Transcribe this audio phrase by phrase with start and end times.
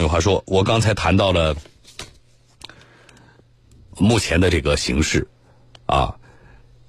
[0.00, 1.56] 有话说，我刚才谈到了
[3.98, 5.28] 目前的这个形势
[5.86, 6.16] 啊，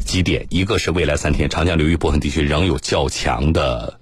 [0.06, 4.00] 几点，一个是未来三天长江流域部分地区仍有较强的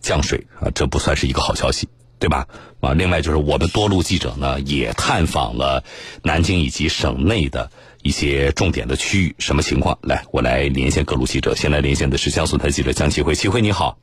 [0.00, 1.88] 降水啊，这不算是一个好消息，
[2.18, 2.46] 对吧？
[2.80, 5.84] 啊，另外就是我们多路记者呢也探访了
[6.22, 7.70] 南京以及省内的
[8.02, 9.98] 一些重点的区域，什么情况？
[10.02, 11.54] 来，我来连线各路记者。
[11.54, 13.98] 现在连线的是江苏台记者江启辉，启辉你好。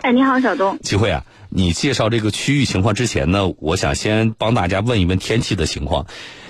[0.00, 0.78] 哎，你好，小东。
[0.82, 6.06] 齐慧啊，你介绍这个区域情况之前呢，我想先帮大家问一问天气的情况。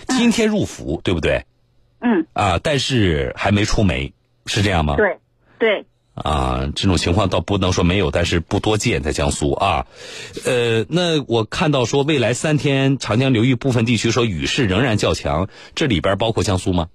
[0.09, 1.45] 今天入伏，对不对？
[2.01, 2.27] 嗯。
[2.33, 4.13] 啊，但是还没出梅，
[4.47, 4.97] 是这样吗？
[4.97, 5.19] 对，
[5.59, 5.87] 对。
[6.15, 9.87] 啊，这种情况倒不能说没有，但是不多见，在江苏啊。
[10.45, 16.89] 呃，那我看到说未来三天长江流域部分地区说雨势仍然较强，这里边包括江苏吗？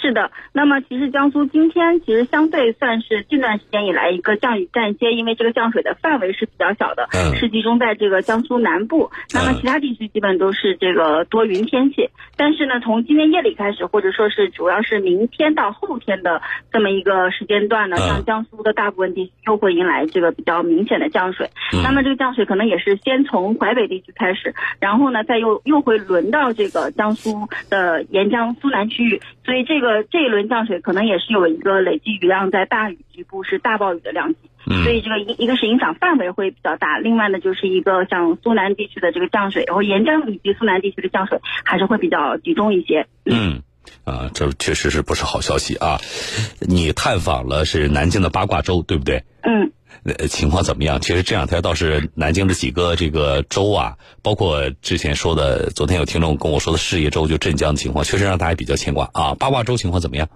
[0.00, 9.10] 是的，那么其实江苏今天其实相对算是近段时间以来一个降雨暂歇，因为这个降水的范围是比较小的，是集中在这个江苏南部。
[9.32, 12.10] 那么其他地区基本都是这个多云天气。
[12.36, 21.48] 但是呢，从今天夜里开始，或者说是主要是明天到后天的这么一个时间段呢，像江苏的大部分地区又会迎来这个比较明显的降水。
[21.84, 29.92] 那么这个降水可能也是先从淮北地区开始，然后呢，再又又会轮到这个江苏的沿江苏南区域，所以这个。
[29.92, 34.38] 呃，这一轮降水可能也是有一个累计雨量在大雨局部是大暴雨的量级，
[34.82, 43.06] 所以这个一一个是影响范围会比较大，另外呢就是一个像苏南地区的这个降水，然后沿江以及苏南地区的降水还是会比较集中一些。
[43.26, 43.60] 嗯，
[44.04, 45.98] 啊，这确实是不是好消息啊？
[46.60, 49.24] 你探访了是南京的八卦洲，对不对？
[49.42, 49.72] 嗯。
[50.04, 51.00] 呃，情况怎么样？
[51.00, 59.36] 其实这两天倒是南京的几个这个州啊，包括之前说的，昨天有听众跟我说的事业州，就镇江的情况，确实让大家比较牵挂啊。
[59.38, 60.28] 八卦州情况怎么样？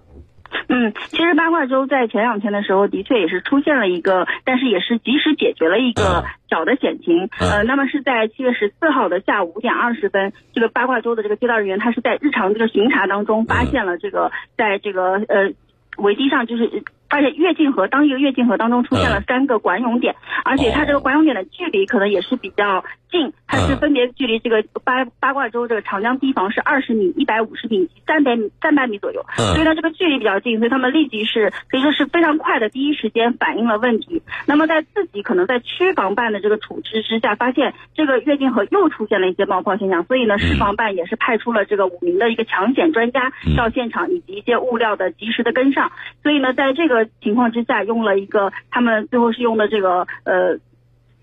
[0.68, 7.28] 嗯，其实八卦州在前两天的时候，的确也是出现了一个，但是也是及时解决了一个小的险情。
[7.38, 15.52] 呃，那么是在七月十四号的下午五点二十分，这个八卦州的这个街道人员，他是在日常这个巡查当中发现了这个，在这个呃
[15.98, 16.84] 围堤上就是。
[17.08, 34.22] 而且越境河当一个越境河当中出现了三个管涌点，而且它这个管涌点的距离可能也是比较近，它是分别距离这个八八卦洲这个长江堤防是二十米、一百五十米及三百米、三百米左右，所以呢这个距离比较近，所以他们立即是可以说是非常快的第一时间反映了问题。
[34.46, 45.92] 那么在自己可能在区防办的这个处置之下，发现这个越境河又出现了一些冒泡现象，所以呢市防办也是派出了这个五名的一个抢险专家到现场，以及一些物料的及时的跟上。
[46.22, 50.56] 所以呢在这个情况之下，用了一个他们最后是用的这个呃，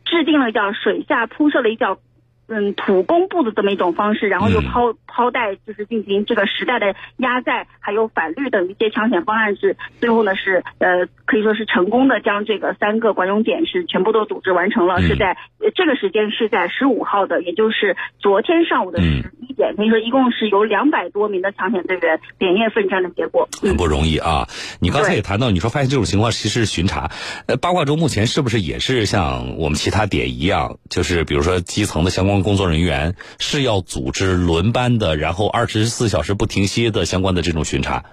[0.06, 1.97] 制定了叫水下铺设了一叫
[2.47, 15.37] 嗯土工布的这么一种方式，然后又抛抛带就是进行这个时代的压载，还有反绿等一些抢险方案是最后呢是呃可以说是成功的将这个三个管涌点是全部都组织完成了，是在
[15.75, 19.53] 这个时间是在十五号的，也就是昨天上午的十一。
[19.53, 24.47] 点可以说一共是有两百多名的抢险队员连夜奋战的结果，很不容易啊！
[24.79, 27.11] 你刚才也谈到，你说发现这种情况其实是巡查。
[27.45, 38.03] 呃，八卦洲目前是不是也是像我们其他点一样，就是比如说基层的相关工作人员是要组织轮班的，然后二十四小时不停歇的相关的这种巡查？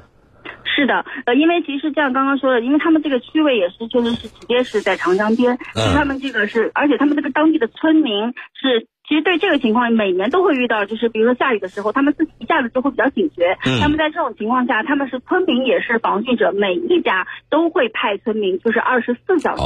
[0.76, 5.56] 是的，呃，因为其实像刚刚说的，因为他们这个区位也是确实是直接是在长江边，
[5.94, 8.88] 他们这个是，而且他们这个当地的村民是。
[9.10, 13.58] 其实对这个情况，每年都会遇到，就是比如说下雨的时候，他们自己一下子就会比较警觉。
[13.80, 19.62] 他们在这种情况下，他们是村民也是防汛者，每一家都会派村民，就是二十四小时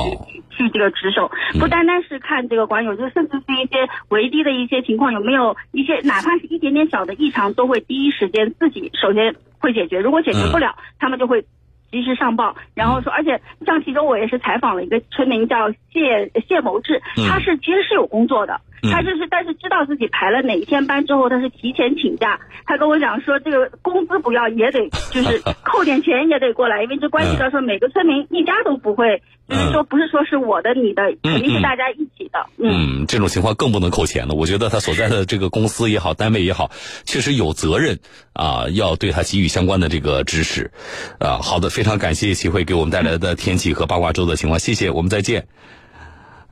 [0.49, 10.01] 去这个值守，不单单是看这个管有，就甚至是一些围堤的一些情况有没有一些哪怕是一点点小的异常，都会第一时间自己首先会解决。
[10.01, 11.43] 如果解决不了，他们就会
[11.91, 18.59] 及时上报，然后说，而且像其中我也是采访了一个村民叫谢谢某志，他是其实是有工作的。
[18.91, 22.41] 他就是，但是知道自己排了哪一天班之后，他是提前请假。
[22.67, 32.47] 他跟我讲说，这个工资不要也得，就是扣点钱也得过来，因为这关系到说每个村民一家都不会，就是说不是说是我的你的，肯定是大家一起的。
[32.57, 34.35] 嗯，这种情况更不能扣钱了。
[34.35, 36.71] 我觉得他所在的这个公司也好，单位也好，
[37.05, 37.99] 确实有责任
[38.33, 40.71] 啊，要对他给予相关的这个支持。
[41.19, 45.47] 啊，好的，非常感谢协会给我们带来的天气和八卦洲的情况，谢谢，我们再见。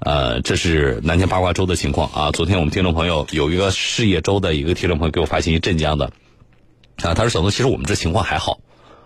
[0.05, 2.33] 呃，这是南京八卦洲的情况啊。
[2.33, 6.07] 昨天我们听众朋友有一个事业州的一个听众朋友给我发信息，镇江的
[7.03, 8.59] 啊，他说小东，其实我们这情况还好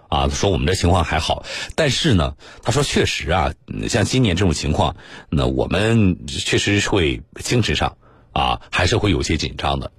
[0.08, 1.44] 啊，说我们这情况还好，
[1.75, 3.52] 但是呢，他说确实啊，
[3.88, 4.96] 像今年这种情况，
[5.28, 7.98] 那我们确实会精神上
[8.32, 9.93] 啊，还是会有些紧张的。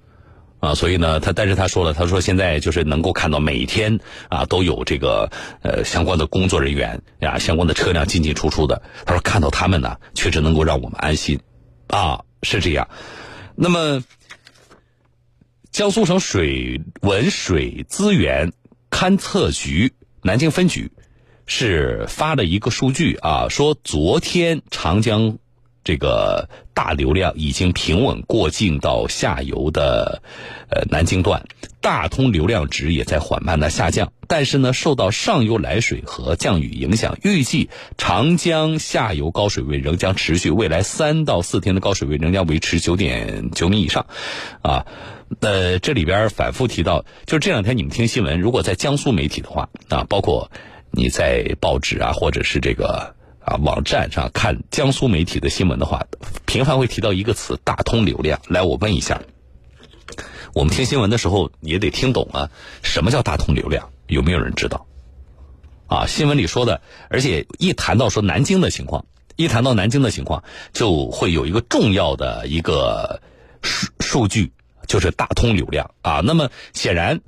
[0.60, 5.30] 啊，所以呢，他但是他说了，他说现在就是能够看到每天啊都有这个
[5.62, 8.82] 呃相关的工作人员呀，相关的车辆进进出出的。
[9.06, 11.38] 他说看到他们呢，确实能够让我们安心，
[11.86, 12.88] 啊，是这样。
[13.54, 14.02] 那么
[15.70, 18.52] 江苏省水文水资源
[18.90, 20.90] 勘测局南京分局
[21.46, 25.38] 是发了一个数据啊，说昨天长江
[25.88, 30.20] 这个大流量已经平稳过境到下游的
[30.68, 31.46] 呃南京段，
[31.80, 34.12] 大通流量值也在缓慢的下降。
[34.26, 44.04] 但是呢，受到上游来水和降雨影响，预计长江下游高水位仍将持续，未来三到四天的高水位仍将维持九点九米以上，
[44.60, 44.84] 啊，
[45.40, 50.50] 呃，这里边反复提到，就是这两天你们听新闻，如果在江苏媒体的话，啊，包括
[50.90, 53.14] 你在报纸啊，或者是这个
[53.48, 56.06] 啊网站上看江苏媒体的新闻的话，
[56.44, 58.38] 频繁会提到一个词“大通流量”。
[58.48, 59.22] 来，我问一下，
[60.52, 62.50] 我们听新闻的时候也得听懂啊，
[62.82, 63.90] 什么叫大通流量？
[64.06, 64.86] 有没有人知道？
[65.86, 69.06] 啊，新闻里说的，而且一谈到说南京的情况，
[69.36, 73.22] 一谈到南京的情况，就会有一个重要的一个
[73.62, 74.52] 数数据，
[74.86, 76.20] 就是大通流量啊。
[76.22, 77.22] 那么显然，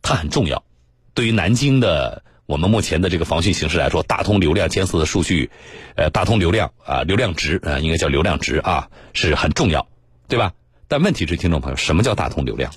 [0.00, 0.64] 它很重要。
[1.12, 5.48] 对于南京的我们目前的这个防汛形势来说，大通流量监测的数据，
[5.96, 9.88] 呃，大通流量啊，流量值啊，应该叫流量值啊，是很重要，
[10.28, 10.52] 对吧？
[10.86, 12.70] 但问题是，听众朋友，什么叫大通流量？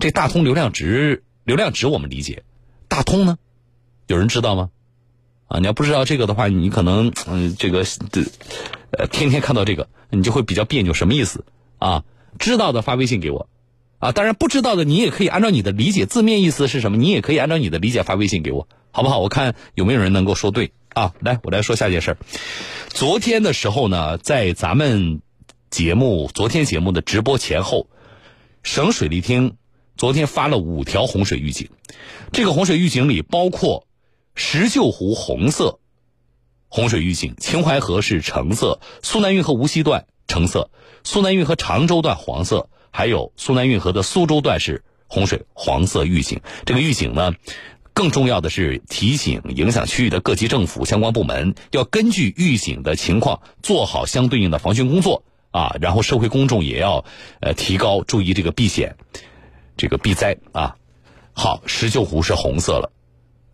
[0.00, 2.42] 这大通流量值，流量值我们理解。
[2.88, 3.38] 大通呢？
[4.08, 4.70] 有人知道吗？
[5.46, 7.84] 啊，你要不知道这个的话，你可能嗯，这个
[8.98, 10.92] 呃，天天看到这个，你就会比较别扭。
[10.92, 11.44] 什么意思
[11.78, 12.02] 啊？
[12.40, 13.48] 知道的发微信给我
[14.00, 19.18] 啊，当然不知道的你也可以按照你的理解，字面意思是什么，你也可以按照你的理解发微信给我，好不好？
[19.18, 21.12] 我看有没有人能够说对啊？
[21.18, 22.16] 来，我来说下件事儿。
[22.90, 25.20] 昨天的时候呢，在咱们
[25.68, 27.88] 节目昨天节目的直播前后，
[28.62, 29.56] 省水利厅。
[29.96, 31.70] 昨天发了五条洪水预警，
[32.32, 33.86] 这个洪水预警里包括
[34.34, 35.78] 石臼湖红色
[36.68, 40.70] 洪水预警，秦淮河是橙色，苏南运河无锡段橙色，
[41.04, 46.40] 苏南运河常州段黄色，还有苏南运河的苏州段是洪水黄色预警。
[46.64, 47.32] 这个预警呢，
[47.94, 57.04] 更重要的是提醒影响区域的各级政府相关部门，要根据预警的情况做好相对应的防汛工作啊，然后社会公众也要
[57.40, 58.96] 呃提高注意这个避险。
[59.76, 60.76] 这个避灾啊，
[61.32, 62.92] 好，石臼湖是红色了。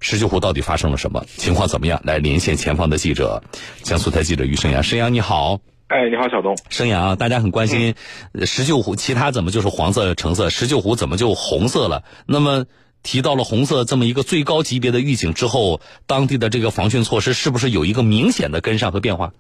[0.01, 1.25] 石臼湖到底发生了什么？
[1.39, 1.99] 情况怎么样？
[2.05, 3.43] 来连线前方的记者，
[3.83, 4.83] 江苏台记者于生阳。
[4.83, 6.55] 生阳你好，哎，你好，小东。
[6.69, 7.95] 生阳，大家很关心
[8.45, 10.51] 石臼湖，其他怎么就是黄色、橙色？
[10.51, 12.05] 石臼湖怎么就红色了？
[12.27, 12.67] 那么
[13.02, 19.32] 提到了红色这么一个最高级别的预警之后，当地的这个防汛措施是不是有一个明显的跟上和变化？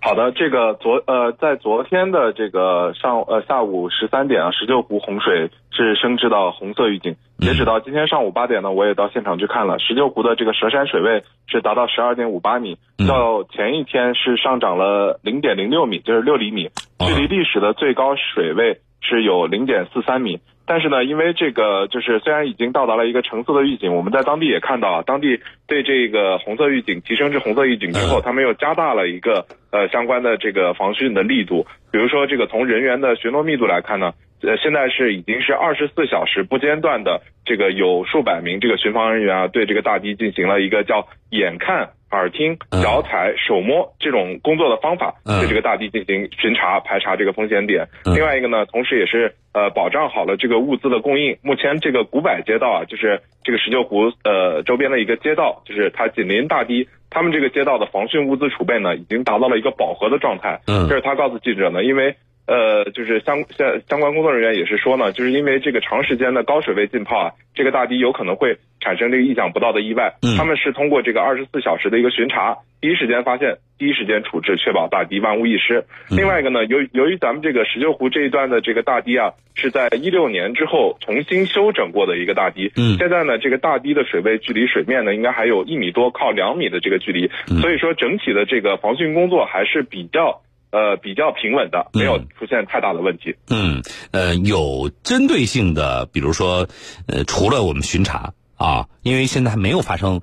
[0.00, 7.16] 好的，这个昨呃，在昨天的这个上呃下午十三点啊，石臼湖洪水是升至到红色预警。
[7.38, 12.76] 截止到今天上午八点呢，我也到现场去看了，石臼湖的这个蛇山水位是达到十二点五八米，
[13.08, 16.68] 到前一天是上涨了零点零六米，就是六厘米，
[16.98, 20.40] 距离历史的最高水位是有零点四三米。
[20.66, 31.66] 但是呢，因为这个就是虽然已经到达了一个橙色的预警，我们在当地也看到啊，当地对这个红色预警提升至红色预警之后，他们又加大了一个呃相关的这个防汛的力度。
[31.92, 34.12] 比如说这个从人员的巡逻密度来看呢，
[34.46, 41.90] 呃现在是已经是二十四小时不间断的，这个有数百名这个巡防人员啊，对这个大堤进行了一个叫眼看。
[42.10, 47.88] 耳听、脚踩、手摸这种工作的方法，对这个大堤进行巡查、排查这个风险点。
[48.04, 51.36] 另外一个呢，同时也是呃保障好了这个物资的供应。
[51.42, 60.60] 目前这个古柏街道啊，就是这个石臼湖呃周边的一个街道，就是它紧邻大堤，他们这个街道的防汛物资储备呢，已经达到了一个饱和的状态。
[60.68, 62.14] 嗯，这是他告诉记者呢，因为。
[62.46, 70.14] 呃，就是相相相关工作人员也是说呢，就是因为这个长时间的高水位浸泡啊，这个大堤有可能会产生这个意想不到的意外。
[70.22, 75.84] 嗯，他们是通过这个二十四小时的一个巡查，第一时间发现，第一时间处置，确保大堤万无一失。
[76.10, 82.70] 另外一个呢，由由于咱们这个石臼湖这一段的这个大堤啊，是在一六年之后重新修整过的一个大堤。
[82.76, 87.30] 嗯，现在呢，这个大堤的水位距离水面呢，应该还有一米多，靠两米的这个距离。
[87.62, 90.42] 所以说，整体的这个防汛工作还是比较。
[90.74, 93.36] 呃，比较平稳的，没有出现太大的问题。
[93.48, 96.66] 嗯，呃，有针对性的，比如说，
[97.06, 100.20] 呃，除了我们巡查啊，因为现在还没有发生，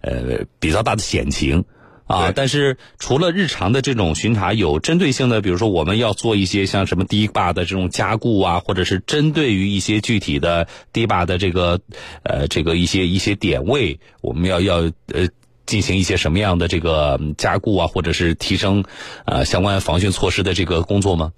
[0.00, 1.66] 呃，比较大的险情
[2.08, 2.32] 啊。
[2.34, 11.80] 但是除了日常的这种巡查，有针对性的，比如说我们要做一些像什么堤坝的这种加固啊，或者是针对于一些具体的堤坝的这个，
[12.24, 14.78] 呃，这个一些一些点位，我们要要
[15.14, 15.28] 呃。
[15.72, 18.84] 进行一些什么样的这个加固啊，或者是提升
[19.24, 21.32] 呃相关防汛措施的这个工作吗？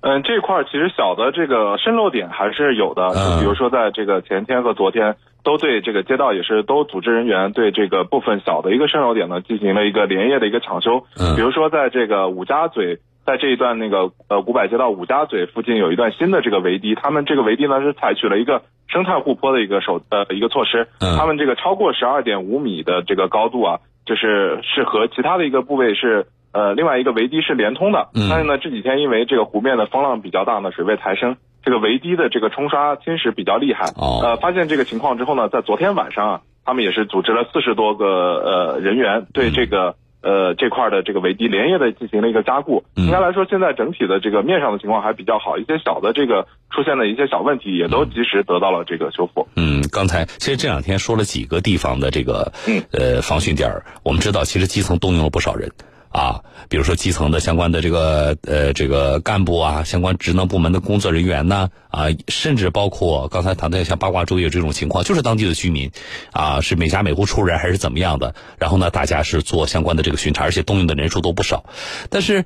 [0.00, 11.04] 嗯，这块其实小的这个渗漏点还是有的，就比如说在这个前天和昨天都对这个街道也是都组织人员对这个部分小的一个渗漏点呢进行了一个连夜的一个抢修。
[11.20, 13.00] 嗯，比如说在这个五家嘴。
[13.28, 26.26] 在这一段那个呃古柏街道五家嘴附近有一段新的这个围堤，他们这个围堤呢是采取了一个生态护坡的一个手呃一个措施，他们这个超过十二点五米的这个高度啊，就是是和其他的一个部位是。
[26.50, 33.84] 呃，另外一个围堤是连通的，但是呢，这几天因为这个湖面的风浪比较大呢，水位抬升，这个围堤的这个冲刷侵蚀比较厉害。
[33.96, 42.84] 哦，呃，发现这个情况之后呢，在昨天晚上啊，他们也是组织了四十多个呃人员对这个呃这块的这个围堤连夜的进行了一个加固。
[42.94, 49.48] 应该来说，现在整体的这个面上的情况还比较好，一些小的这个出现的一些小问题也都及时得到了这个修复。
[49.56, 52.52] 嗯，刚才其实这两天说了几个地方的这个
[52.92, 55.70] 呃防汛点儿，我们知道其实基层动用了不少人。
[56.10, 65.90] 啊，比如说基层的相关的这个呃这个干部啊，相关职能部门的工作人员呢，啊，甚至包括刚才谈的像八卦洲有这种情况，就是当地的居民，
[66.32, 68.34] 啊，是每家每户出人还是怎么样的？
[68.58, 71.64] 然后呢，大家是做相关的这个巡查，而且动用的人数都不少。
[72.08, 72.44] 但是，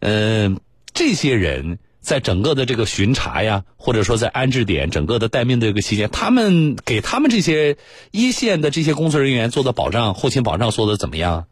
[0.00, 0.60] 嗯，
[0.94, 7.76] 这些人在整个的这个巡查呀，或者说在安置点整个的待命的这个期间，他们给他们这些
[8.10, 11.46] 一线的这些工作人员做的保障，后勤保障做的怎么样？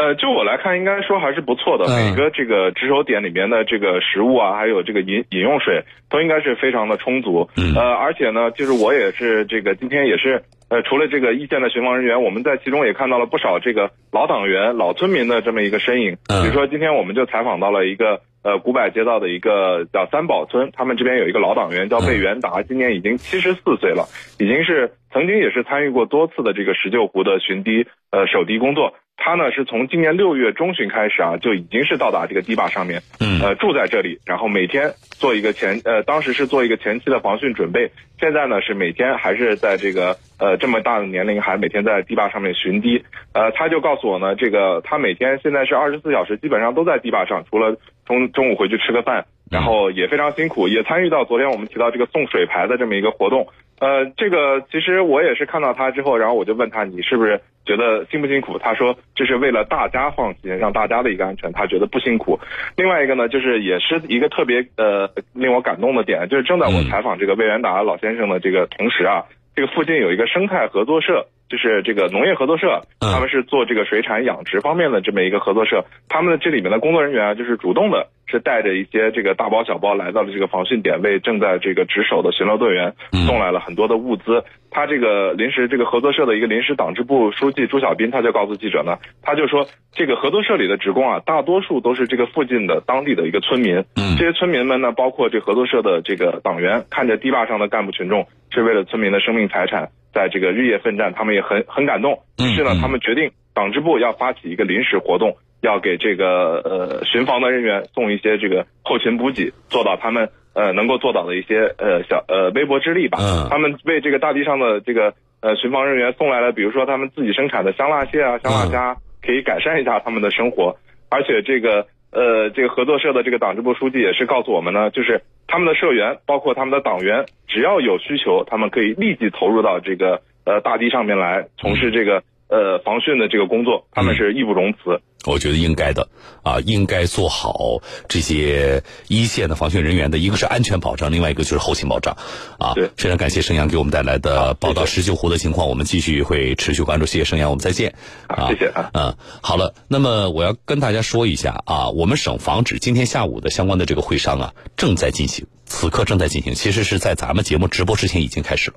[0.00, 1.84] 呃，就我来看，应该说还是不错的。
[1.94, 7.50] 每个这个值守点里面的这个食物啊，还有这个饮饮用水，都应该是非常的充足。
[7.76, 16.16] 呃，而且呢，就是我也是这个今天也是，呃，除了这个一线的巡防人员，我们在其中也看到了不少这个老党员、老村民的这么一个身影。
[16.26, 28.94] 比如说，今天我们就采访到了一个呃古柏街道的一个叫三宝村，他们这边有一个老党员叫魏元达，今年已经七十四岁了，已经是曾经也是参与过多次的这个石臼湖的巡堤呃守堤工作。
[29.22, 53.46] 他呢是从今年六月中旬开始啊，就已经是到达这个堤坝上面，嗯，呃，住在这里，然后每天做一个前，呃，当时是做一个前期的防汛准备，现在呢是每天还是在这个，呃，这么大的年龄还每天在堤坝上面巡堤，呃，他就告诉我呢，这个他每天现在是二十四小时基本上都在堤坝上，除了中中午回去吃个饭，然后也非常辛苦，也参与到昨天我们提到这个送水牌的这么一个活动。
[53.80, 58.58] 呃，这个其实我也是看到他之后，然后我就问他，你是不是觉得辛不辛苦？
[58.58, 62.38] 他说这是为了大家放心，让大家的一个安全，他觉得不辛苦。
[62.76, 69.24] 另外一个呢，就是也是一个特别呃令我感动的点，就是正在我采访这个魏元达老先生的这个同时啊，
[69.56, 71.26] 这个附近有一个生态合作社。
[71.50, 75.84] 就是这个农业合作社，他们是做这个水产养殖方面的这么一个合作社。
[76.08, 82.94] 他们的这里面的工作人员啊，就是主动的，是带着一些这个大包小包来到了这个防汛点，为正在这个值守的巡逻队员
[83.26, 84.44] 送来了很多的物资。
[84.70, 93.84] 他这个临时这个合作社的一个临时党支部书记朱小斌，他就告诉记者呢，他就说这个合作社里的职工啊，大多数都是这个附近的当地的一个村民。
[94.16, 99.88] 这些村民们呢，包括这合作社的这个党员，看着堤坝上的干部群众，是为了村民的生命财产。
[100.12, 102.20] 在这个日夜奋战，他们也很很感动。
[102.38, 113.18] 于是呢，他们决定党支部要发起一个临时活动，要给这个呃巡防的人员送一些这个后勤补给，做到他们呃能够做到的一些呃小呃微薄之力吧。
[113.50, 120.76] 他们为这个大地上的这个呃巡防人员送来了，比如说他们自己生产的香辣蟹啊、香辣虾，可以改善一下他们的生活。
[121.08, 125.22] 而且这个呃这个合作社的这个党支部书记也是告诉我们呢，就是。
[125.52, 135.00] 他们的社员，包括他们的党员，只要有需求，他们可以立即投入到这个呃大地上面来从事这个呃防汛的这个工作，他们是义不容辞。
[135.24, 136.08] 我觉得应该的
[136.42, 142.16] 啊，应该做好这些一线的防汛人员的一个是安全保障，另外一个就是后勤保障
[142.58, 142.72] 啊。
[142.74, 147.04] 对，非常感谢盛阳给我们带来的报道石臼湖的情况，我们继续会持续关注。
[147.04, 147.94] 谢谢盛阳，我们再见。
[148.28, 148.90] 啊，谢谢啊。
[148.94, 158.76] 嗯，好了，那么我要跟大家说一下啊，我们省防指今天下午的相关的这个会商啊正在进行，此刻正在进行，其实是在咱们节目直播之前已经开始了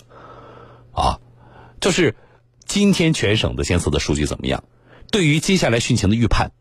[0.91, 1.19] 啊，
[1.79, 2.15] 就是
[2.65, 4.62] 今天全省的监测的数据怎么样？
[5.13, 6.53] 对于接下来汛情的预判，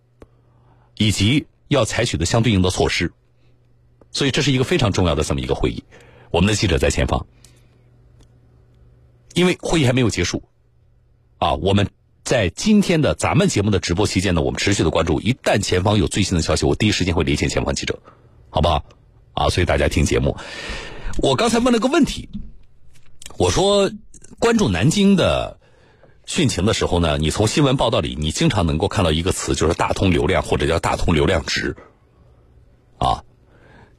[0.99, 3.15] 以及要采取的相对应的措施，
[4.11, 5.85] 所以这是一个非常重要的这么一个会议。
[6.31, 7.27] 我们的记者在前方，
[9.33, 10.43] 因为会议还没有结束，
[11.39, 11.89] 啊，我们
[12.25, 18.03] 在今天的咱们节目的直播期间呢，我们持续的关注，一旦前方有最新的消息，我第一时间会连线前方记者，
[18.51, 18.85] 好不好？
[19.33, 20.37] 啊，所以大家听节目。
[21.23, 22.29] 我刚才问了个问题，
[23.39, 23.91] 我说
[24.39, 25.59] 关注南京的。
[26.27, 31.77] 汛情的时候呢，你从新闻报道里，你经常能够看到一个词，就是大通流量或者叫大通流量值，
[32.97, 33.25] 啊，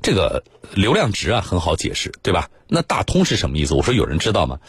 [0.01, 2.49] 这个流量值啊很好解释，对吧？
[2.67, 3.73] 那大通是什么意思？
[3.73, 4.59] 我说有人知道吗？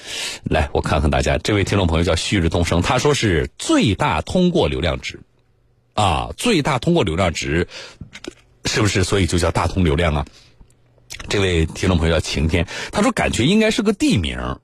[0.44, 5.20] 来，我看看大家，这位听众朋友叫旭日东升，他说是最大通过流量值，
[5.94, 7.68] 啊，最大通过流量值，
[8.64, 9.04] 是不是？
[9.04, 10.26] 所以就叫大通流量啊？
[11.28, 14.58] 这位听众朋友叫晴天，他说感觉应该是个地名，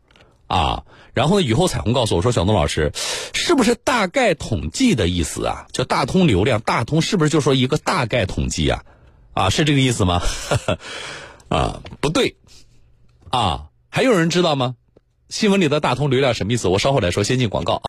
[0.48, 0.82] 啊。
[1.14, 2.92] 然后呢，雨后彩虹告诉我说，小东老师，
[3.32, 5.66] 是不是大概统计的意思啊？
[5.72, 8.84] 就大通流量，大通是不是就说一个大概统计啊？
[9.32, 10.18] 啊，是这个意思吗？
[10.18, 10.78] 哈哈，
[11.48, 12.36] 啊，不对。
[13.30, 14.74] 啊，还有人知道吗？
[15.28, 16.66] 新闻里的大通流量什么意思？
[16.66, 17.78] 我稍后来说，先进广告啊。